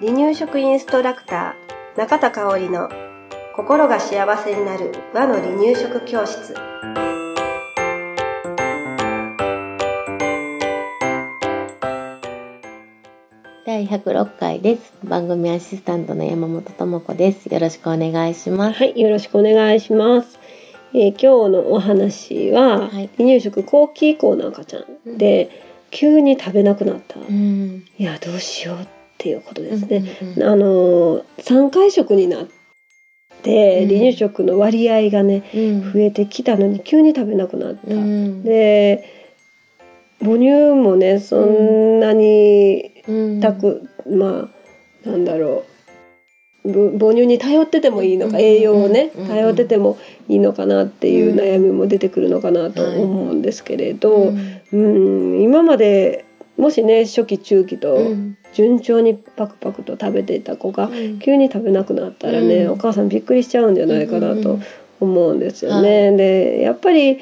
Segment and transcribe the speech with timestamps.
[0.00, 2.88] 離乳食インストラクター中田香織の
[3.54, 6.54] 心が幸せになる和の離乳食教室
[13.66, 14.92] 第106回です。
[15.04, 17.46] 番組アシスタントの山本智子です。
[17.46, 18.78] よろしくお願いします。
[18.78, 20.38] はいよろしくお願いします、
[20.92, 27.84] えー今日のお話は、はい離乳食後期以降の赤ちゃんで、急に食べなくなった、うん。
[27.98, 28.86] いやどうしようっ
[29.18, 30.04] ていうことですね、
[30.36, 32.48] うんあのー3回食になっ
[33.42, 33.88] てうん。
[33.88, 35.92] 離乳食の割合がねうん。
[35.92, 39.04] 増えてきたのに急に食べなくなった、うん、で
[40.20, 44.48] 母乳もねそんなにうん、たく、ま
[45.04, 45.64] あなんだろう。
[45.64, 45.69] ぶ
[46.64, 54.62] 母乳に頼っててもいいのか、うん栄養をねうん頼っててもいいのかなっていう悩みも出てくるのかなと思うんですけれど、うん。
[54.72, 54.76] う
[55.38, 56.24] ん今まで
[56.56, 58.36] もしね初期中期とうん。
[58.52, 61.18] 順調にパクパクと食べていた子がうん。
[61.20, 62.72] 急に食べなくなったらね、うん。
[62.72, 64.62] お母さんびっくりしちゃうんじゃないかなとうん
[65.00, 66.14] 思うんですよね。
[66.16, 67.18] でやっぱり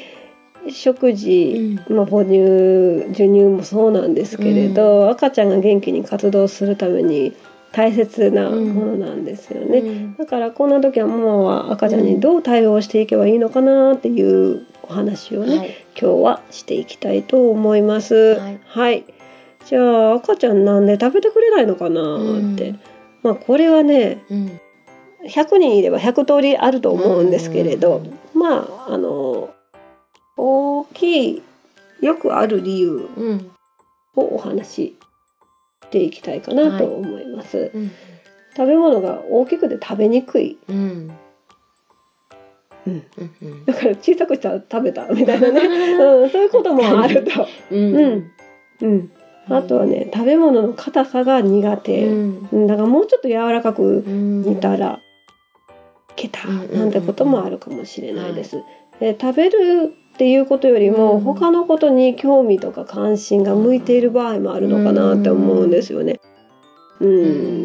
[0.69, 7.33] 食事、まあ、母乳授乳もそうなんですけれど、赤ちゃんが元気に活動するために
[7.73, 9.79] 大切なものなんですよね。
[9.79, 10.17] うん。
[10.17, 15.69] だからこんな時はママは赤ちゃんにどう対応していけばいいのかなっていうお話をね、はい。
[16.01, 18.39] 今日はしていきたいと思います。
[18.67, 19.05] はい。
[19.67, 22.81] じゃあ赤ちゃんなんで食べてくれないのかなって、うん。
[23.23, 24.61] まあこれはねうん。
[25.27, 28.03] 100人いれば100通りあると思うんですけれど、
[28.35, 29.51] まああの
[30.37, 31.43] 大きい
[32.01, 33.51] よくある理由うん。
[34.17, 34.98] をお話しし
[35.91, 37.71] ていきたいかなと思います。
[37.75, 37.91] うん。
[38.57, 41.11] 食べ物が大きくて食べにくい、うん。
[42.87, 43.03] うん、
[43.43, 47.47] うんだから小さくしたら食べたみたいなね、 うん、そういうこともあると。
[47.71, 47.95] うん。
[47.95, 48.31] うん。
[48.81, 49.11] うん、
[49.49, 52.49] あとはね食べ物の硬さが苦手、うん。
[52.53, 55.01] うんだからもうちょっと柔らかくうん煮たら
[56.11, 58.63] いけたうんなんてこともあるかもしれないです。
[59.01, 61.21] で食べるっていうことよりもうん。
[61.21, 66.21] 他のことに興味とか関心が向いている場合もあるのかなって思うんですよね。
[67.01, 67.13] うん、う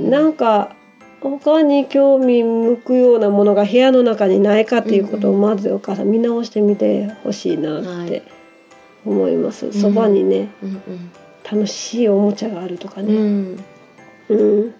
[0.07, 0.09] ん。
[0.11, 0.75] なんか
[1.21, 8.23] 他に興味向くようなものが部屋の中にないかっていうことをまずお母さん見直してみてほしいなって
[9.05, 9.71] 思います。
[9.73, 10.81] そばにねうん
[11.49, 13.57] 楽しいおもちゃがあるとかうんうね、ん。
[14.29, 14.35] う
[14.67, 14.73] ん。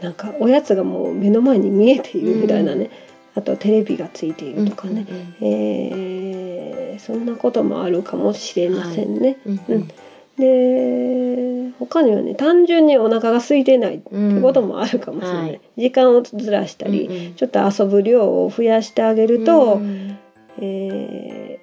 [0.00, 2.90] なんかおやつがもう目の前に見えているみたいなね、
[3.36, 5.06] あとテレビがついているとかね、
[5.40, 9.36] えーそんなこともあるかもしれませんね。
[9.46, 9.90] うんうん
[10.38, 15.60] で他にはね単純にお腹が空いてないってうんこともあるかもしれない、はい。
[15.78, 17.34] 時間をずらしたり、うんうん。
[17.34, 20.18] ちょっと遊ぶ量を増やしてあげると、うん
[20.58, 21.58] え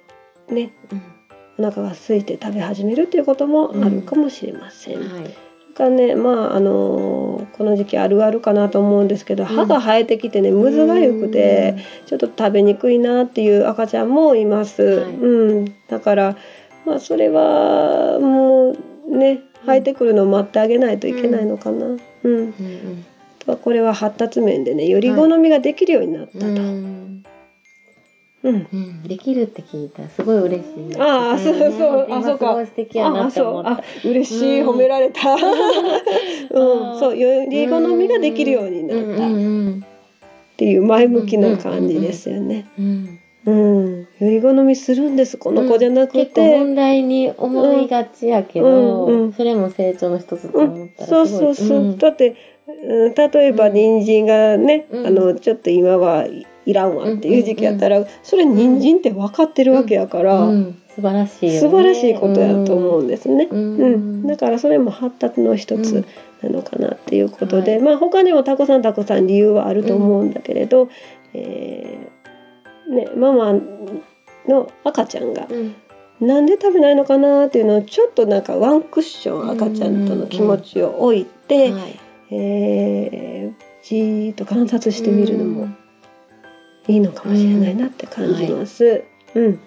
[0.48, 1.02] ーねうん。
[1.66, 4.98] お腹が空いて食べ始めるっていうこともあるかもしれません。
[4.98, 5.08] はい。
[5.08, 5.30] それ
[5.74, 7.24] からねまああのー
[7.56, 11.76] この時期あるあるかなと思うんですけど歯が生えてきてねむずがゆくて
[12.06, 14.82] ちょっと食べにくいなっていう赤ちゃんもいます。
[14.82, 15.12] はい。
[15.12, 16.36] うん、だから
[16.84, 18.74] まあそれはも
[19.06, 21.86] うね生えてくるのを待ってあげないといけないのかな。
[21.86, 23.04] うん、うんうん
[23.62, 26.46] これは発達面でねより好みができるようになったと。
[26.46, 27.24] うん
[28.44, 28.68] うん。
[28.72, 31.00] うん、できるって聞いたらすごい嬉しい。
[31.00, 32.06] ああそうそう。
[32.10, 32.64] あそうか。
[32.64, 33.70] 素敵やなって思った。
[33.70, 33.84] ああそう。
[34.06, 35.32] あ嬉しい、うん褒められた。
[35.32, 35.40] うん。
[37.00, 39.26] そうより好みができるようになった。
[39.26, 39.38] うんう
[39.70, 39.84] ん
[40.54, 42.66] っていう前向きな感じですよね。
[42.78, 45.36] うんうん、より好みするんです。
[45.36, 49.32] この子じゃなく結構て、問題に思いがちやけど、うんうん。
[49.32, 51.26] それも成長の一つと思ったらそう。
[51.26, 51.98] そうそう、ん。
[51.98, 55.06] だって、うん、例えばうん人参がね、うん。
[55.06, 56.26] あのちょっと今は
[56.66, 61.58] いいらんわっていう時期やったら、それ人参って分かってるわけやから、うん素晴らしいよね。
[61.58, 63.48] 素晴らしいことやと思うんですね。
[63.50, 63.76] うん。
[63.78, 66.04] うん、だからそれも発達の一つ
[66.40, 67.82] なのかなっていうことで、はい。
[67.82, 70.88] まあ他にもたくさんたくさん理由はあると思うんだけれど、
[71.32, 73.54] えーね、ママ
[74.46, 75.74] の赤ちゃんがうん。
[76.20, 82.00] なんで食べないのかなっていうのをちょっとなんかワンクッション赤ちゃんとの気持ちを置いて、はい。
[82.30, 85.68] えーじーっと観察してみるのも
[86.88, 89.04] いいのかもしれないなって感じます。
[89.34, 89.60] うん。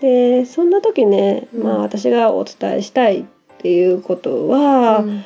[0.00, 1.62] でそんな時ね、うん。
[1.62, 3.24] まあ、私がお伝えしたいっ
[3.58, 5.24] ていうことは、うん。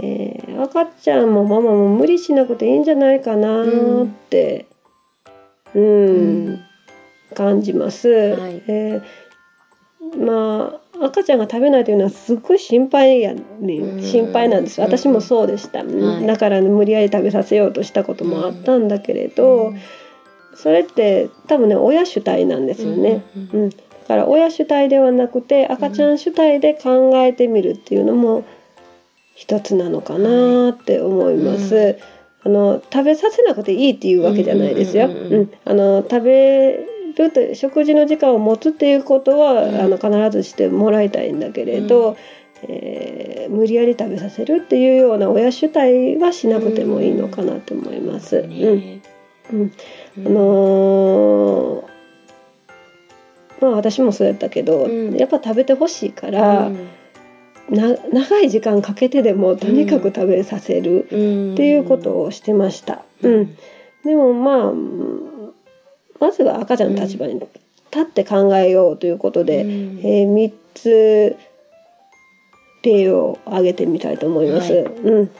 [0.00, 4.66] えー赤ちゃんもママも無理しなくていいんじゃないかなって、
[5.74, 5.82] うん。
[5.82, 6.60] うん
[7.34, 8.08] 感じます。
[8.08, 8.62] はい。
[8.66, 9.02] えー
[10.24, 14.02] まあ赤ちゃんが食べないというのはすっごい心配やね、うん。
[14.02, 14.80] 心配なんです。
[14.80, 16.26] 私もそうでした、はい。
[16.26, 19.74] だから、ね、無理やり食べさせようとしたこともあったんだけれど、
[20.56, 23.24] それって多分ね親主体なんですよね。
[23.36, 23.76] うんうん、だ
[24.08, 28.44] から親主体ではなくて赤ちゃん主体で考えてみるっていうのも
[29.34, 31.74] 一つなのかなって思います。
[31.74, 31.98] はい
[32.46, 35.08] あの食べさせなくていいっていうわけじゃないですよ。
[35.08, 36.86] うん、あの食べ
[37.16, 42.16] ると食事の時間を持つっていうことは、うん、あの必ずしてもらいたいんだけれど、うん、
[42.68, 48.36] えー、無理やり食べさせるっていうような親主体はしなくてもいいのかなと思います。
[48.36, 49.02] うん、
[49.52, 49.72] うん、
[50.18, 56.70] あのー、まあ私もそうやったけど、やっぱ食べてほしいから。
[57.70, 63.02] な長い時間かけてでもとにかく食べさせるっていうことをしてました。
[63.22, 63.56] うん、
[64.04, 64.72] でもまあ
[66.20, 67.48] まずは赤ちゃんの立場に立
[68.02, 71.36] って考えようということで、うん、えー、3つ
[72.82, 74.72] 例を挙げてみたいと思います。
[74.72, 75.30] はい、うん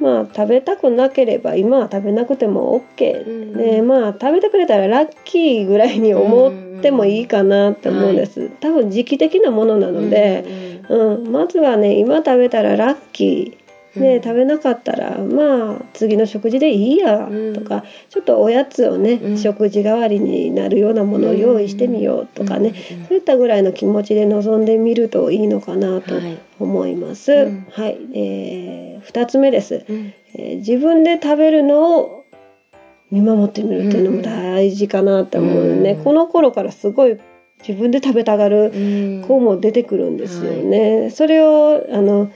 [0.00, 22.74] まあ食べたくなければ今は食べなくても OK、うん、でまあ食べてくれたらラッキーぐらいに思ってもいいかなって思うんです、多分時期的なものなので、うん、まずはね今食べたらラッキーね、うん、食べなかったらまあ次の食事でいいやとか、うん、ちょっとおやつをね、うん、食事代わりになるようなものを用意してみようとかね、
[23.08, 26.14] そういったぐらいの気持ちで臨んでみるといいのかなと
[26.58, 27.32] 思います。
[27.32, 32.24] はい、はい、えー、2つ目です、えー、自分で食べるのを
[33.10, 37.18] 見守ってみるっていうのも大事かなと思うね、この頃からすごい
[37.66, 38.70] 自分で食べたがる
[39.26, 41.00] 子も出てくるんですよね。
[41.00, 42.30] はい、それをあの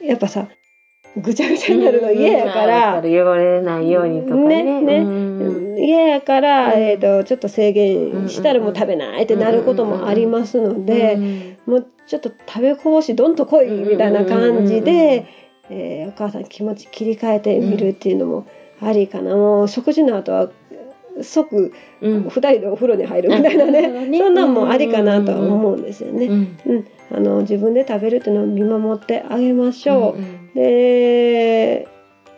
[0.00, 0.48] やっぱさ
[1.16, 4.62] ぐちゃぐちゃになるの嫌やから、うん、汚れないようにとかね。
[4.62, 4.98] ね
[5.80, 15.26] 嫌、ね、やから、えーと、ちょっと制限したらもう食べないってなることもありますので、もうちょっと食べこぼしどんと来いみたいな感じで、
[15.70, 18.46] えー、お母さん気持ち切り替えてみるっていうのも
[18.80, 20.50] ありかな、もう食事の後は
[21.22, 21.72] 即
[22.02, 26.26] 2人でお風呂に入るみたいなね、そんなんもありかなとは思うんですよね。
[26.26, 30.56] うんあの自分で食べるっていうのを見守ってあげましょう。
[30.56, 31.88] で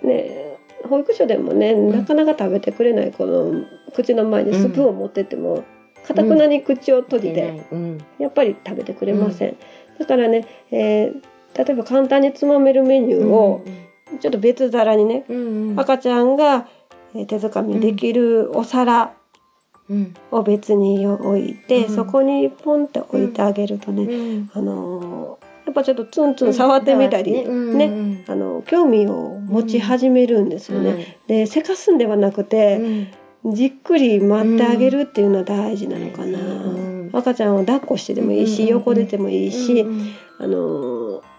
[0.03, 3.65] ね保育所でもねなかなか食べてくれない子の
[3.95, 5.65] 口の前にスプーンを持ってっても
[6.07, 7.65] かたくなに口を閉じて、
[8.21, 9.57] やっぱり食べてくれません。
[9.99, 13.65] だからね、えー、例えば簡単につまめるメニューを
[14.21, 15.25] ちょっと別皿にね、
[15.77, 16.69] 赤ちゃんが
[17.13, 19.16] 手づかみできるお皿
[20.31, 31.19] を別に置いて、そこにポンって置いてあげるとね、あのやっぱちょっとツンツン触ってみたり、ねあの興味を持ち始めるんですよね。
[31.27, 33.09] でせかすんではなくて、
[33.45, 36.39] じっくり待ってあげるっていうのは大事なのかな、
[37.19, 39.87] 赤ちゃんを抱っこしてでもいいし、横出てもいいし、
[40.39, 40.96] あの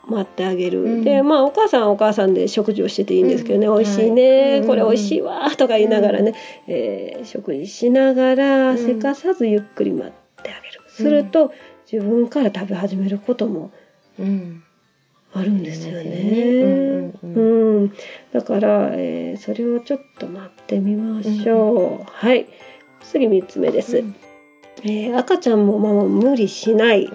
[0.09, 5.49] 待ってあげる、うん、でまあお母さんはお母さんで食事をしてていいんですけどね、うん、美味しいね、はい、これ美味しいわ。
[5.51, 6.33] とか言いながらね、
[6.67, 10.11] うん、えー、食事しながらせかさずゆっくり待っ
[10.43, 11.53] てあげる、すると
[11.91, 13.71] 自分から食べ始めることも
[15.33, 17.13] あるんですよね。
[17.23, 17.93] うん
[18.33, 22.05] だから、えー、それをちょっと待ってみましょう。
[22.05, 22.47] はい。
[23.01, 24.03] 次3つ目です。
[24.83, 27.09] えー、赤ちゃんもまあ無理しない。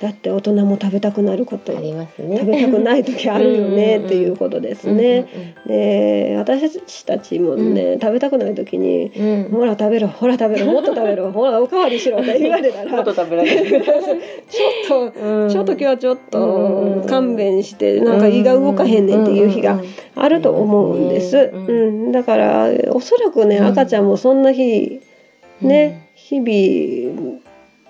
[0.00, 1.76] だって大人も食べたくなること。
[1.76, 2.38] ありますね。
[2.38, 3.98] 食べたくない時あるよね。
[3.98, 5.26] っていうことですね。
[5.66, 13.82] で私たちもね、うん、食べたくない時に、うん、ほら食べろほら食べろもっと食べろほらおかわりしろって 言われたらもっと食べられる。
[13.82, 19.80] ちょっと、うん、ちょっと今日はちょっと勘弁してなんか胃が動かへんねんっていう日が
[20.14, 21.50] あると思うんです。
[21.52, 25.00] うんだからおそらくね赤ちゃんもそんな日
[25.60, 27.40] ね、日々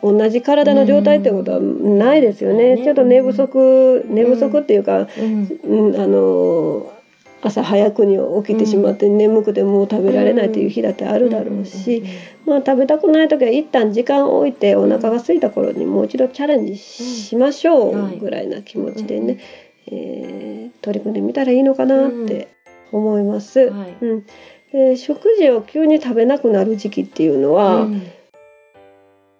[0.02, 2.78] 同じ体の状態ってことはないですよね。
[2.84, 5.96] ちょっと寝不足寝不足っていうか、うん。
[6.00, 6.92] あの
[7.40, 12.02] 朝早くに起きてしまって眠くてもう食べられないっていう日だってあるだろうし、
[12.46, 19.38] まあ、食べたくない時は一旦時間を置いてお腹が空いた頃にもう一度チャレンジしましょうぐらいな気持ちでね、
[19.86, 22.48] えー、取り組んでみたらいいのかなって
[22.90, 23.60] 思います。
[23.60, 24.26] うん。
[24.72, 28.02] で食事を急に食べなくなる時期っていうのは、うん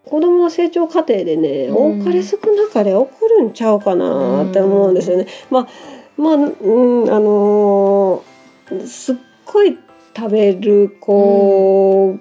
[0.09, 5.27] 子供の成長過程でね、うん、多かれ少なかれ起こるんちゃうかなって思うんですよね。
[5.51, 5.69] まあ
[6.17, 9.79] まあ、うん、あのー、すっごい
[10.17, 12.19] 食べる子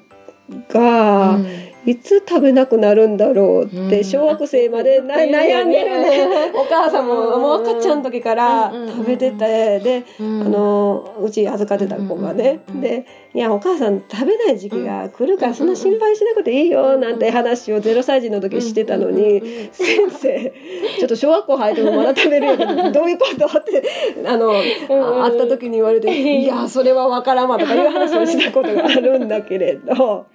[0.69, 1.67] が、うん。
[1.87, 6.51] いつ食べなくなるんだろうって小学生まで、悩んでるね。
[6.53, 13.05] お母さんももう赤ちゃんの時から食べててで、あのうち預かってた子がね、で
[13.37, 20.53] いやお母さん食べない時期が来るからそんな心配しなくていいよなんて話を0歳児の時してたのに、先生
[20.97, 22.57] ちょっと小学校入ってもまだ食べるよ
[22.91, 23.45] どういうこと？
[23.45, 23.83] って
[24.25, 30.25] あの、会った時に言われて「いやそれは分からんわ」とかいう話をしたことがあるんだけれど。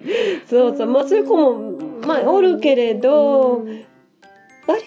[0.49, 1.73] そうそうまあそういう子も
[2.07, 3.83] まあおるけれど、うん。
[4.65, 4.81] 割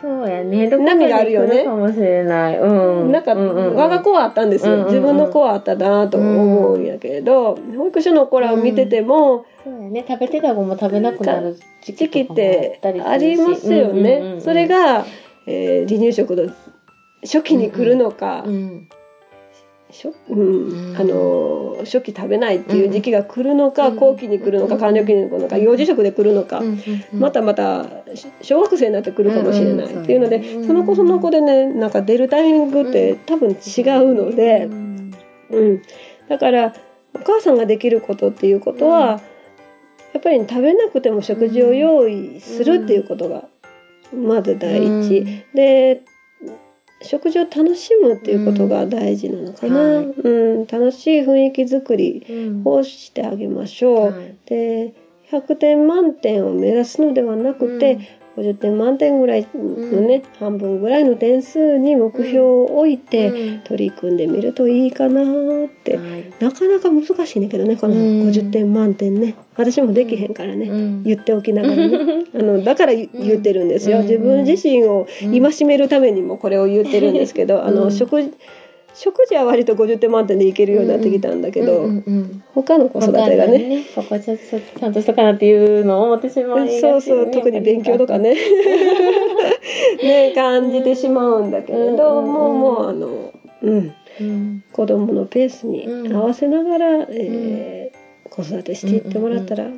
[0.00, 0.68] そうやね。
[0.68, 2.58] 波があるよねどこかに来かもしれない。
[2.58, 2.66] うと
[3.06, 3.12] ん。
[3.12, 10.04] なんか我が子はあったんですよ、自分の子はあったなと思うんやけれど、保育所の子らを見てても、そうやね。
[10.06, 15.04] 食べてた子も食べなくなる時時期ってありますよね、それが、
[15.46, 16.52] えー離乳食の
[17.22, 18.88] 初期に来るのか、うん。
[19.94, 20.90] 初うん。
[20.90, 20.96] うん。
[20.96, 23.96] あの初期食べないっていう時期が来るのか、うん。
[23.96, 26.62] 後期に来るのか完了期に来るのか、幼児食で来るのか、
[27.12, 35.14] またまたし小学生になってくるかもしれないっていうので、その子その子でねなんか出るタイミングって多分違うのでう、ん。
[35.50, 35.82] うん、
[36.28, 36.74] だから
[37.14, 39.08] お母さんができることっていうことは、うん。
[39.10, 39.20] や
[40.18, 43.44] っぱり食べなくても食事を用意するっていうことが
[44.12, 45.44] まず第一、うん。
[45.54, 46.02] で
[47.04, 50.14] 食事を楽しむっていうことが大事なのかな、うんはい。
[50.16, 50.28] う
[50.62, 52.62] ん、楽しい雰囲気作りうん。
[52.64, 54.12] をしてあげましょう。
[54.12, 54.36] はい。
[54.46, 54.94] で
[55.30, 57.98] 100点満点を目指すのではなくて、
[58.36, 63.60] 50点満点ぐらいのね、半分ぐらいの点数に目標を置いてうん。
[63.60, 66.32] 取り組んでみるといいかなって、はい。
[66.40, 68.00] なかなか難しいねんけどねこのうん。
[68.28, 69.34] 50点満点ね。
[69.56, 71.02] 私もできへんからね、うん。
[71.04, 72.24] 言っておきながらね。
[72.34, 74.06] あのだから言言ってるんですよ、うん。
[74.06, 77.76] 自分自身を戒めるためにもこれを言ってるんですけど、あうん。
[77.76, 78.32] の食事
[78.94, 83.84] 食事は割と50点満点でいけるようになってきたんだけど、うんうんうん他の子育てがね。
[83.96, 86.80] ここちょっとちゃんとしたかなっていうのを思ってしまいがち。
[86.80, 88.36] そうそう特に勉強とかね。
[90.00, 93.32] ね感じてしまうんだけれど、うんもうもうあの
[93.62, 93.92] うん。
[94.20, 94.64] うん。
[94.72, 99.70] 子供のペースにうん合わせながら、えー子育てしていってもらったら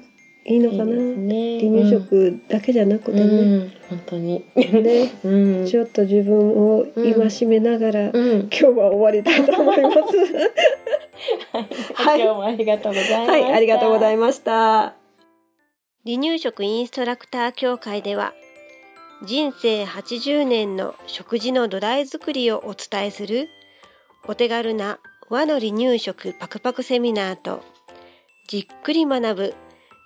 [0.48, 3.26] いいのかな、離乳食だけじゃなくてね、う
[3.64, 3.72] ん。
[3.88, 4.44] 本当に。
[4.54, 5.12] ね。
[5.24, 5.66] うん。
[5.66, 8.40] ちょっと自分を戒めながら、うん。
[8.42, 9.96] 今日は終わりたいと思います。
[11.94, 12.20] はい。
[12.20, 13.32] 今日もありがとうございました。
[13.32, 14.94] はい、ありがとうございました。
[16.06, 18.32] 離乳食インストラクター協会では
[19.24, 23.48] 人生80年の食事の土台作りをお伝えする
[24.28, 27.60] お手軽な和の離乳食パクパクセミナーと
[28.46, 29.54] じっくり学ぶ